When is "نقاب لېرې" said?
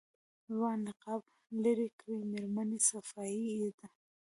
0.87-1.89